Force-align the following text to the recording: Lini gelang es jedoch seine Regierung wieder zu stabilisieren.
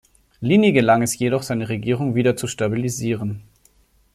Lini 0.41 0.73
gelang 0.73 1.03
es 1.03 1.15
jedoch 1.19 1.43
seine 1.43 1.69
Regierung 1.69 2.15
wieder 2.15 2.35
zu 2.35 2.47
stabilisieren. 2.47 3.43